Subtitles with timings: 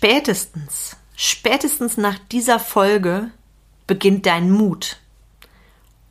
[0.00, 3.32] Spätestens, spätestens nach dieser Folge
[3.88, 4.98] beginnt dein Mut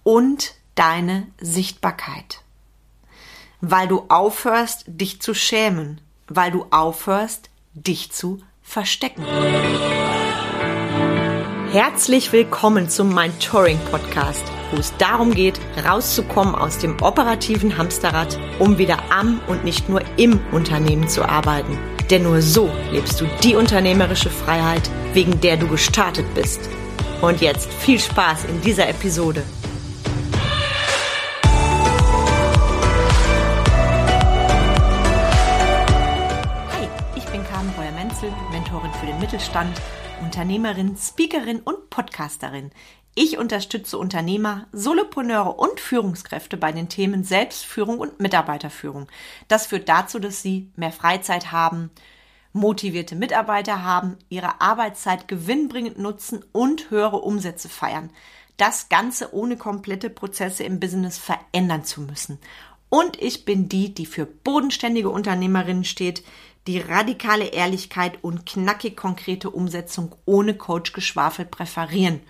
[0.04, 2.42] und deine Sichtbarkeit.
[3.62, 9.24] Weil du aufhörst, dich zu schämen, weil du aufhörst, dich zu verstecken.
[11.72, 18.38] Herzlich willkommen zum Mein Touring Podcast, wo es darum geht, rauszukommen aus dem operativen Hamsterrad,
[18.60, 21.80] um wieder am und nicht nur im Unternehmen zu arbeiten.
[22.10, 26.62] Denn nur so lebst du die unternehmerische Freiheit, wegen der du gestartet bist.
[27.22, 29.44] Und jetzt viel Spaß in dieser Episode.
[36.72, 39.82] Hi, ich bin Carmen Breuer-Menzel, Mentorin für den Mittelstand,
[40.22, 42.72] Unternehmerin, Speakerin und Podcasterin.
[43.20, 49.08] Ich unterstütze Unternehmer, Solopreneure und Führungskräfte bei den Themen Selbstführung und Mitarbeiterführung.
[49.48, 51.90] Das führt dazu, dass sie mehr Freizeit haben,
[52.54, 58.12] motivierte Mitarbeiter haben, ihre Arbeitszeit gewinnbringend nutzen und höhere Umsätze feiern.
[58.56, 62.38] Das Ganze ohne komplette Prozesse im Business verändern zu müssen.
[62.90, 66.24] Und ich bin die, die für bodenständige Unternehmerinnen steht,
[66.68, 72.22] die radikale Ehrlichkeit und knackig konkrete Umsetzung ohne Coach-Geschwafel präferieren.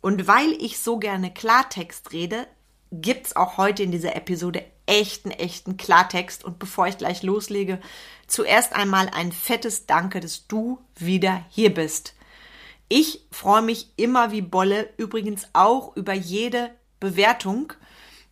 [0.00, 2.46] Und weil ich so gerne Klartext rede,
[2.92, 6.44] gibt's auch heute in dieser Episode echten, echten Klartext.
[6.44, 7.80] Und bevor ich gleich loslege,
[8.26, 12.14] zuerst einmal ein fettes Danke, dass du wieder hier bist.
[12.88, 17.72] Ich freue mich immer wie Bolle, übrigens auch über jede Bewertung.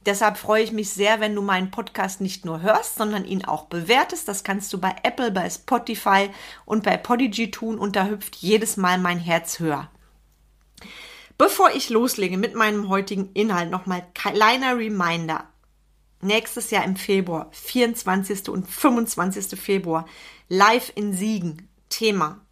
[0.04, 3.66] Deshalb freue ich mich sehr, wenn du meinen Podcast nicht nur hörst, sondern ihn auch
[3.66, 4.26] bewertest.
[4.26, 6.30] Das kannst du bei Apple, bei Spotify
[6.64, 9.90] und bei Podigy tun und da hüpft jedes Mal mein Herz höher.
[11.38, 15.48] Bevor ich loslege mit meinem heutigen Inhalt, nochmal kleiner Reminder.
[16.20, 18.48] Nächstes Jahr im Februar, 24.
[18.48, 19.58] und 25.
[19.58, 20.04] Februar,
[20.48, 21.68] live in Siegen.
[21.88, 22.44] Thema.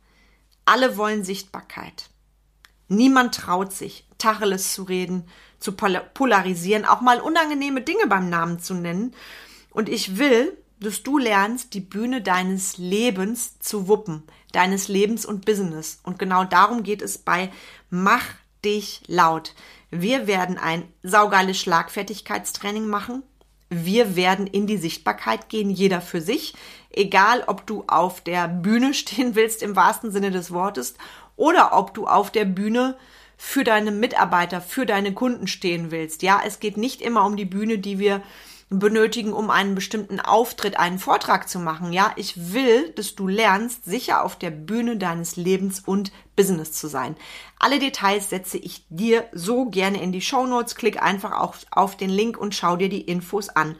[0.65, 2.09] Alle wollen Sichtbarkeit.
[2.89, 5.25] Niemand traut sich, Tacheles zu reden,
[5.59, 9.15] zu polarisieren, auch mal unangenehme Dinge beim Namen zu nennen.
[9.71, 14.23] Und ich will, dass du lernst, die Bühne deines Lebens zu wuppen,
[14.53, 15.99] deines Lebens und Business.
[16.05, 17.51] Und genau darum geht es bei
[17.91, 18.27] Mach
[18.67, 19.55] dich laut.
[19.91, 23.23] Wir werden ein saugeiles Schlagfertigkeitstraining machen.
[23.71, 26.55] Wir werden in die Sichtbarkeit gehen, jeder für sich.
[26.91, 30.95] Egal, ob du auf der Bühne stehen willst im wahrsten Sinne des Wortes
[31.37, 32.97] oder ob du auf der Bühne
[33.37, 36.23] für deine Mitarbeiter, für deine Kunden stehen willst.
[36.23, 38.23] Ja, es geht nicht immer um die Bühne, die wir
[38.69, 41.93] benötigen, um einen bestimmten Auftritt, einen Vortrag zu machen.
[41.93, 46.89] Ja, ich will, dass du lernst, sicher auf der Bühne deines Lebens und Business zu
[46.89, 47.17] sein.
[47.59, 50.75] Alle Details setze ich dir so gerne in die Show Notes.
[50.75, 53.77] Klick einfach auf, auf den Link und schau dir die Infos an.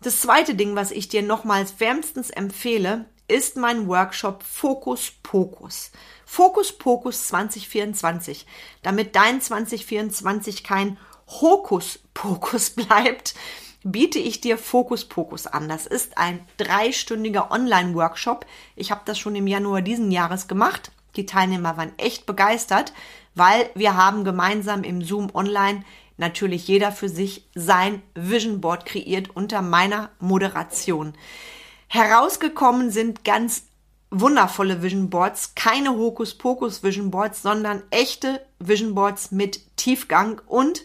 [0.00, 5.90] Das zweite Ding, was ich dir nochmals wärmstens empfehle, ist mein Workshop Fokus Pokus.
[6.26, 8.46] Fokus Pokus 2024,
[8.82, 13.34] damit dein 2024 kein Hokus Pokus bleibt,
[13.84, 15.68] biete ich dir Fokus Pokus an.
[15.68, 18.46] Das ist ein dreistündiger Online-Workshop.
[18.74, 20.90] Ich habe das schon im Januar diesen Jahres gemacht.
[21.16, 22.92] Die Teilnehmer waren echt begeistert,
[23.34, 25.84] weil wir haben gemeinsam im Zoom Online
[26.16, 31.12] natürlich jeder für sich sein Vision Board kreiert unter meiner Moderation.
[31.88, 33.64] Herausgekommen sind ganz
[34.10, 40.84] wundervolle Vision Boards, keine Hokuspokus Vision Boards, sondern echte Vision Boards mit Tiefgang und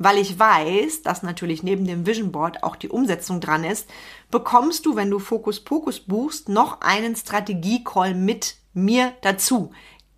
[0.00, 3.86] weil ich weiß, dass natürlich neben dem Vision Board auch die Umsetzung dran ist,
[4.30, 9.72] bekommst du, wenn du Fokus Pokus buchst, noch einen Strategie-Call mit mir dazu.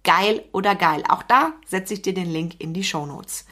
[0.04, 1.02] Geil oder geil.
[1.08, 3.44] Auch da setze ich dir den Link in die Show Notes.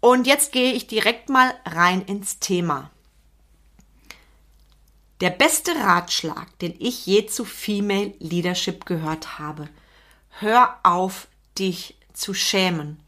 [0.00, 2.90] Und jetzt gehe ich direkt mal rein ins Thema.
[5.20, 9.68] Der beste Ratschlag, den ich je zu Female Leadership gehört habe.
[10.38, 13.00] Hör auf, dich zu schämen.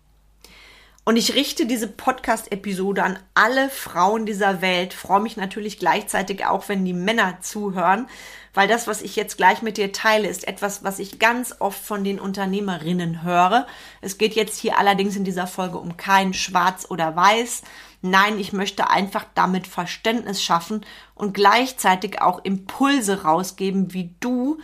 [1.05, 4.95] Und ich richte diese Podcast-Episode an alle Frauen dieser Welt.
[4.95, 8.07] Freue mich natürlich gleichzeitig auch, wenn die Männer zuhören,
[8.55, 11.85] weil das, was ich jetzt gleich mit dir teile, ist etwas, was ich ganz oft
[11.85, 13.67] von den Unternehmerinnen höre.
[14.01, 17.63] Es geht jetzt hier allerdings in dieser Folge um kein Schwarz oder Weiß.
[18.03, 24.61] Nein, ich möchte einfach damit Verständnis schaffen und gleichzeitig auch Impulse rausgeben, wie du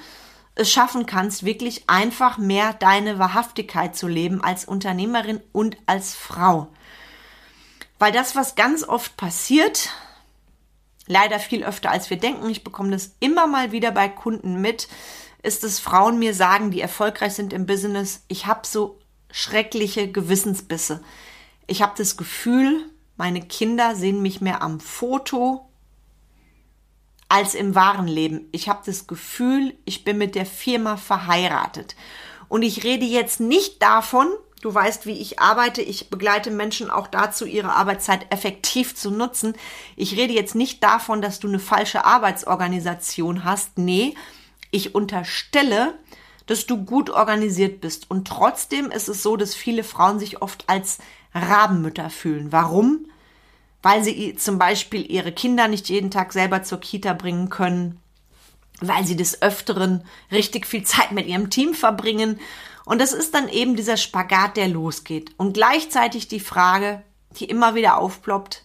[0.59, 6.69] es schaffen kannst, wirklich einfach mehr deine Wahrhaftigkeit zu leben als Unternehmerin und als Frau.
[7.99, 9.91] Weil das, was ganz oft passiert,
[11.07, 14.89] leider viel öfter als wir denken, ich bekomme das immer mal wieder bei Kunden mit,
[15.43, 18.99] ist, dass Frauen mir sagen, die erfolgreich sind im Business, ich habe so
[19.31, 21.03] schreckliche Gewissensbisse.
[21.69, 22.85] Ich habe das Gefühl,
[23.17, 25.68] meine Kinder sehen mich mehr am Foto
[27.29, 28.49] als im wahren Leben.
[28.53, 31.95] Ich habe das Gefühl, ich bin mit der Firma verheiratet.
[32.49, 34.29] Und ich rede jetzt nicht davon,
[34.63, 39.55] du weißt, wie ich arbeite, ich begleite Menschen auch dazu, ihre Arbeitszeit effektiv zu nutzen.
[39.97, 43.77] Ich rede jetzt nicht davon, dass du eine falsche Arbeitsorganisation hast.
[43.77, 44.15] Nee,
[44.71, 45.99] ich unterstelle,
[46.47, 48.11] dass du gut organisiert bist.
[48.11, 50.99] Und trotzdem ist es so, dass viele Frauen sich oft als
[51.35, 52.53] Rabenmütter fühlen.
[52.53, 53.07] Warum?
[53.83, 58.01] Weil sie zum Beispiel ihre Kinder nicht jeden Tag selber zur Kita bringen können,
[58.81, 62.41] weil sie des Öfteren richtig viel Zeit mit ihrem Team verbringen.
[62.85, 65.33] Und das ist dann eben dieser Spagat, der losgeht.
[65.37, 67.03] Und gleichzeitig die Frage,
[67.39, 68.65] die immer wieder aufploppt,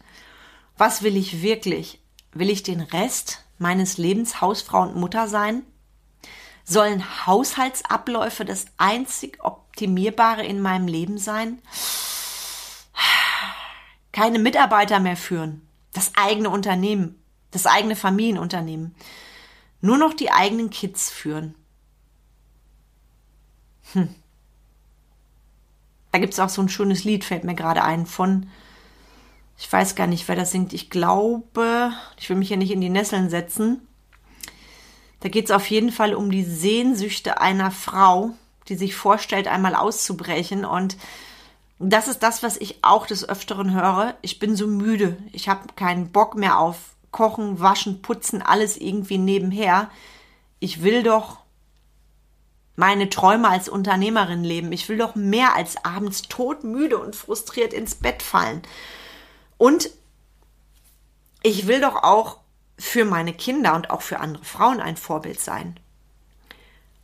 [0.78, 2.00] was will ich wirklich?
[2.34, 5.64] Will ich den Rest meines Lebens Hausfrau und Mutter sein?
[6.64, 11.60] Sollen Haushaltsabläufe das einzig Optimierbare in meinem Leben sein?
[14.14, 17.22] Keine Mitarbeiter mehr führen, das eigene Unternehmen,
[17.52, 18.96] das eigene Familienunternehmen,
[19.82, 21.56] nur noch die eigenen Kids führen.
[23.92, 24.16] Hm.
[26.14, 28.48] Da gibt es auch so ein schönes Lied, fällt mir gerade ein, von,
[29.58, 30.72] ich weiß gar nicht, wer das singt.
[30.72, 33.88] Ich glaube, ich will mich hier nicht in die Nesseln setzen.
[35.22, 38.32] Da geht es auf jeden Fall um die Sehnsüchte einer Frau,
[38.68, 40.66] die sich vorstellt, einmal auszubrechen.
[40.66, 40.98] Und
[41.92, 44.16] das ist das, was ich auch des Öfteren höre.
[44.22, 45.18] Ich bin so müde.
[45.32, 49.90] Ich habe keinen Bock mehr auf Kochen, Waschen, Putzen, alles irgendwie nebenher.
[50.60, 51.40] Ich will doch
[52.76, 54.72] meine Träume als Unternehmerin leben.
[54.72, 58.62] Ich will doch mehr als abends todmüde und frustriert ins Bett fallen.
[59.58, 59.90] Und
[61.44, 62.40] ich will doch auch
[62.80, 65.80] für meine Kinder und auch für andere Frauen ein Vorbild sein.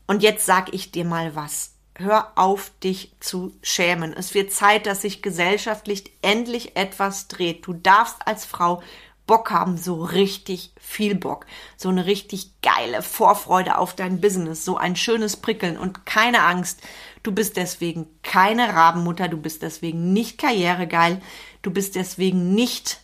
[0.08, 1.74] Und jetzt sag ich dir mal was.
[2.02, 4.14] Hör auf, dich zu schämen.
[4.14, 7.68] Es wird Zeit, dass sich gesellschaftlich endlich etwas dreht.
[7.68, 8.82] Du darfst als Frau
[9.28, 11.46] Bock haben, so richtig viel Bock.
[11.76, 16.82] So eine richtig geile Vorfreude auf dein Business, so ein schönes Prickeln und keine Angst.
[17.22, 21.22] Du bist deswegen keine Rabenmutter, du bist deswegen nicht karrieregeil,
[21.64, 23.02] du bist deswegen nicht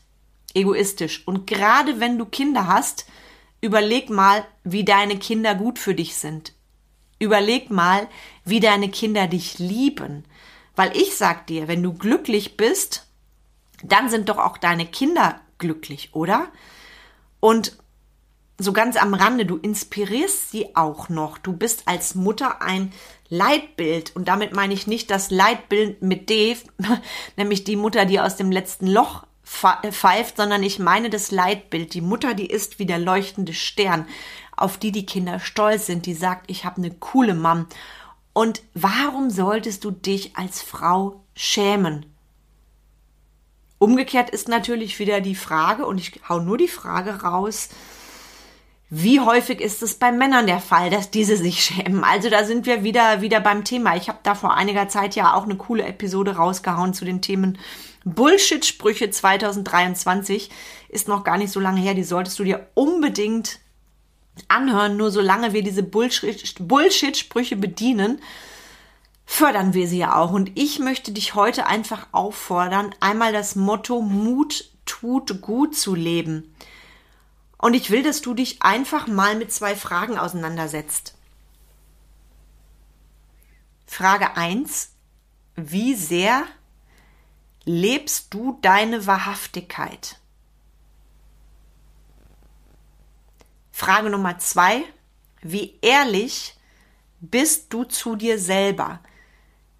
[0.53, 1.27] egoistisch.
[1.27, 3.07] Und gerade wenn du Kinder hast,
[3.59, 6.55] überleg mal, wie deine Kinder gut für dich sind.
[7.25, 8.07] Überleg mal,
[8.44, 10.25] wie deine Kinder dich lieben.
[10.75, 13.07] Weil ich sag dir, wenn du glücklich bist,
[13.83, 16.50] dann sind doch auch deine Kinder glücklich, oder?
[17.39, 17.77] Und
[18.60, 21.39] so ganz am Rande, du inspirierst sie auch noch.
[21.39, 22.94] Du bist als Mutter ein
[23.28, 24.16] Leitbild.
[24.16, 26.60] Und damit meine ich nicht das Leitbild mit Dave,
[27.38, 31.94] nämlich die Mutter, die aus dem letzten Loch pfeift, sondern ich meine das Leitbild.
[31.94, 34.07] Die Mutter, die ist wie der leuchtende Stern,
[34.57, 37.68] auf die die Kinder stolz sind, die sagt, ich habe eine coole Mom.
[38.34, 42.06] Und warum solltest du dich als Frau schämen?
[43.78, 47.69] Umgekehrt ist natürlich wieder die Frage, und ich hau nur die Frage raus,
[48.90, 52.04] wie häufig ist es bei Männern der Fall, dass diese sich schämen?
[52.04, 53.96] Also da sind wir wieder, wieder beim Thema.
[53.96, 57.57] Ich habe da vor einiger Zeit ja auch eine coole Episode rausgehauen zu den Themen
[58.06, 60.52] Bullshit-Sprüche 2023
[60.90, 61.96] ist noch gar nicht so lange her.
[61.96, 63.60] Die solltest du dir unbedingt
[64.47, 64.97] anhören.
[64.97, 68.21] Nur solange wir diese Bullshit-Sprüche bedienen,
[69.25, 70.31] fördern wir sie ja auch.
[70.31, 76.55] Und ich möchte dich heute einfach auffordern, einmal das Motto Mut tut gut zu leben.
[77.57, 81.15] Und ich will, dass du dich einfach mal mit zwei Fragen auseinandersetzt.
[83.87, 84.92] Frage 1.
[85.56, 86.44] Wie sehr
[87.63, 90.19] lebst du deine Wahrhaftigkeit?
[93.77, 94.85] Frage Nummer zwei,
[95.41, 96.55] wie ehrlich
[97.19, 99.01] bist du zu dir selber?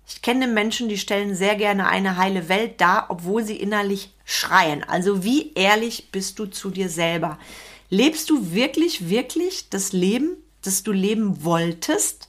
[0.06, 4.84] Ich kenne Menschen, die stellen sehr gerne eine heile Welt dar, obwohl sie innerlich schreien.
[4.84, 7.40] Also wie ehrlich bist du zu dir selber?
[7.90, 12.28] Lebst du wirklich, wirklich das Leben, das du leben wolltest?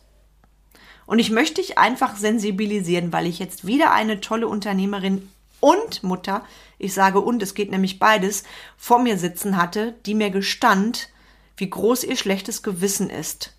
[1.04, 6.44] Und ich möchte dich einfach sensibilisieren, weil ich jetzt wieder eine tolle Unternehmerin und Mutter,
[6.78, 8.44] ich sage und, es geht nämlich beides,
[8.76, 11.08] vor mir sitzen hatte, die mir gestand,
[11.56, 13.54] wie groß ihr schlechtes Gewissen ist.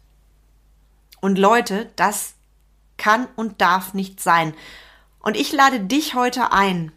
[1.19, 2.33] Und Leute, das
[2.97, 4.53] kann und darf nicht sein.
[5.19, 6.91] Und ich lade dich heute ein.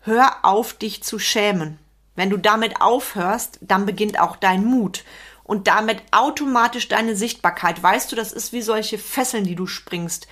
[0.00, 1.78] Hör auf, dich zu schämen.
[2.14, 5.04] Wenn du damit aufhörst, dann beginnt auch dein Mut
[5.44, 7.82] und damit automatisch deine Sichtbarkeit.
[7.82, 10.26] Weißt du, das ist wie solche Fesseln, die du springst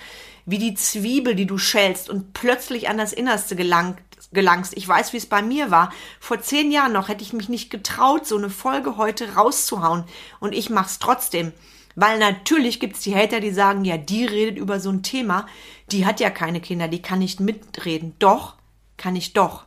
[0.47, 3.99] wie die Zwiebel, die du schälst und plötzlich an das Innerste gelangt,
[4.33, 4.77] gelangst.
[4.77, 5.93] Ich weiß, wie es bei mir war.
[6.21, 10.05] Vor zehn Jahren noch hätte ich mich nicht getraut, so eine Folge heute rauszuhauen.
[10.41, 11.53] Und ich mach's trotzdem.
[11.95, 15.47] Weil natürlich gibt's die Hater, die sagen, ja, die redet über so ein Thema,
[15.91, 18.15] die hat ja keine Kinder, die kann nicht mitreden.
[18.19, 18.57] Doch,
[18.99, 19.65] kann ich doch.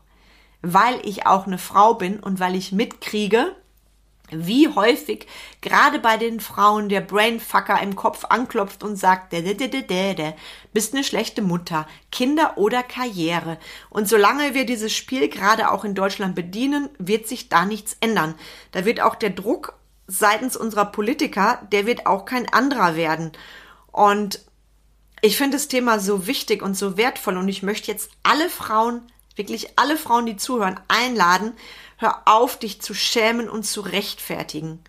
[0.61, 3.55] Weil ich auch eine Frau bin und weil ich mitkriege,
[4.31, 5.27] wie häufig
[5.61, 10.33] gerade bei den Frauen der Brainfucker im Kopf anklopft und sagt, de,
[10.73, 13.57] bist eine schlechte Mutter, Kinder oder Karriere.
[13.89, 18.35] Und solange wir dieses Spiel gerade auch in Deutschland bedienen, wird sich da nichts ändern.
[18.71, 19.73] Da wird auch der Druck
[20.07, 23.31] seitens unserer Politiker, der wird auch kein anderer werden.
[23.91, 24.41] Und
[25.21, 29.01] ich finde das Thema so wichtig und so wertvoll und ich möchte jetzt alle Frauen,
[29.39, 31.53] wirklich alle Frauen, die zuhören, einladen,
[31.99, 34.79] Hör auf, dich zu schämen und zu rechtfertigen.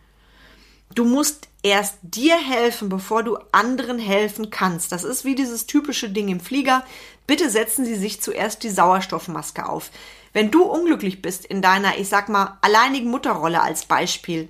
[0.94, 4.92] Du musst erst dir helfen, bevor du anderen helfen kannst.
[4.92, 6.84] Das ist wie dieses typische Ding im Flieger.
[7.26, 9.90] Bitte setzen Sie sich zuerst die Sauerstoffmaske auf.
[10.32, 14.48] Wenn du unglücklich bist in deiner, ich sag mal, alleinigen Mutterrolle als Beispiel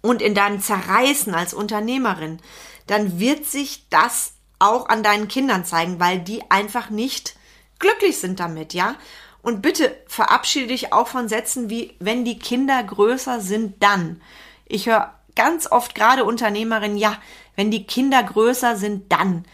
[0.00, 2.40] und in deinem Zerreißen als Unternehmerin,
[2.88, 7.36] dann wird sich das auch an deinen Kindern zeigen, weil die einfach nicht
[7.82, 8.94] glücklich sind damit, ja?
[9.42, 14.22] Und bitte verabschiede dich auch von Sätzen wie, wenn die Kinder größer sind, dann.
[14.64, 17.18] Ich höre ganz oft gerade Unternehmerinnen, ja,
[17.56, 19.44] wenn die Kinder größer sind, dann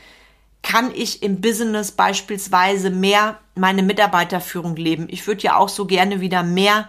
[0.63, 5.07] kann ich im Business beispielsweise mehr meine Mitarbeiterführung leben.
[5.09, 6.89] Ich würde ja auch so gerne wieder mehr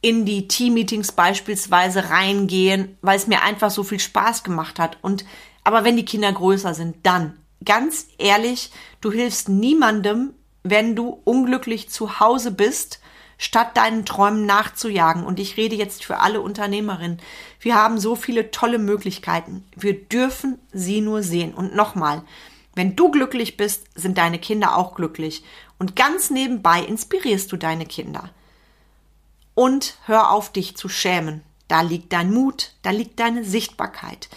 [0.00, 4.98] in die Team-Meetings beispielsweise reingehen, weil es mir einfach so viel Spaß gemacht hat.
[5.02, 5.24] Und
[5.64, 8.70] aber wenn die Kinder größer sind, dann ganz ehrlich,
[9.00, 13.00] du hilfst niemandem, wenn du unglücklich zu Hause bist,
[13.38, 15.24] statt deinen Träumen nachzujagen.
[15.24, 17.20] Und ich rede jetzt für alle Unternehmerinnen.
[17.60, 19.64] Wir haben so viele tolle Möglichkeiten.
[19.76, 21.54] Wir dürfen sie nur sehen.
[21.54, 22.22] Und nochmal,
[22.74, 25.44] wenn du glücklich bist, sind deine Kinder auch glücklich.
[25.78, 28.30] Und ganz nebenbei inspirierst du deine Kinder.
[29.54, 31.42] Und hör auf, dich zu schämen.
[31.68, 34.28] Da liegt dein Mut, da liegt deine Sichtbarkeit.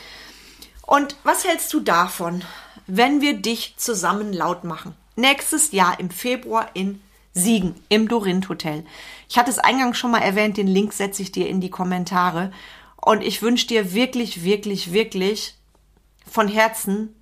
[0.86, 2.44] Und was hältst du davon,
[2.86, 4.96] wenn wir dich zusammen laut machen?
[5.18, 7.02] Nächstes Jahr im Februar in
[7.34, 8.84] Siegen im Dorint Hotel.
[9.30, 12.52] Ich hatte es eingangs schon mal erwähnt, den Link setze ich dir in die Kommentare.
[13.00, 15.56] Und ich wünsche dir wirklich, wirklich, wirklich
[16.30, 17.14] von Herzen,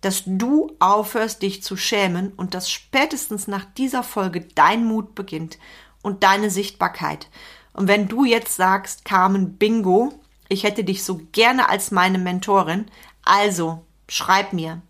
[0.00, 5.58] dass du aufhörst, dich zu schämen und dass spätestens nach dieser Folge dein Mut beginnt
[6.02, 7.28] und deine Sichtbarkeit.
[7.72, 10.12] Und wenn du jetzt sagst, Carmen, bingo,
[10.48, 12.86] ich hätte dich so gerne als meine Mentorin,
[13.24, 14.82] also schreib mir.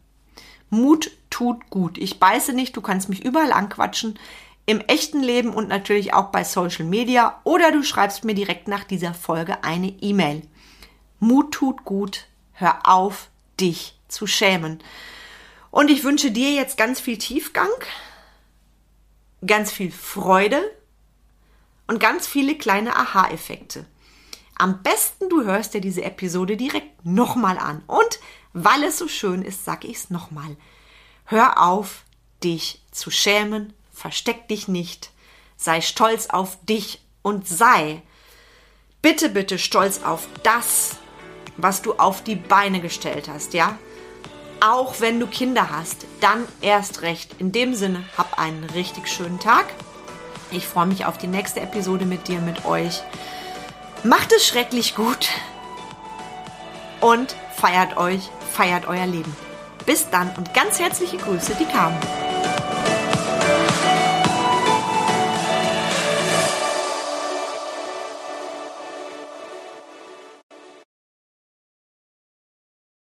[0.71, 1.99] Mut tut gut.
[1.99, 4.19] Ich beiße nicht, du kannst mich überall anquatschen,
[4.65, 8.85] im echten Leben und natürlich auch bei Social Media oder du schreibst mir direkt nach
[8.85, 10.41] dieser Folge eine E-Mail.
[11.21, 13.29] Mut tut gut, hör auf,
[13.61, 14.83] dich zu schämen.
[15.71, 17.69] Und ich wünsche dir jetzt ganz viel Tiefgang,
[19.47, 20.63] ganz viel Freude
[21.87, 23.85] und ganz viele kleine Aha-Effekte.
[24.55, 27.83] Am besten du hörst dir diese Episode direkt nochmal an.
[27.87, 28.21] Und
[28.55, 30.57] weil es so schön ist, sag ich es nochmal.
[31.29, 32.05] Hör auf,
[32.45, 35.11] dich zu schämen, versteck dich nicht,
[35.57, 38.03] sei stolz auf dich und sei
[39.03, 40.99] bitte, bitte stolz auf das,
[41.57, 43.77] was du auf die Beine gestellt hast, ja?
[44.61, 47.35] Auch wenn du Kinder hast, dann erst recht.
[47.41, 49.67] In dem Sinne, hab einen richtig schönen Tag.
[50.53, 53.03] Ich freue mich auf die nächste Episode mit dir, mit euch.
[54.05, 55.29] Macht es schrecklich gut
[57.01, 59.46] und feiert euch, feiert euer Leben.
[59.87, 61.97] Bis dann und ganz herzliche Grüße, die Carmen.